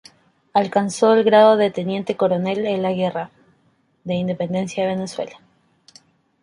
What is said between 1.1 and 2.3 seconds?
el grado de teniente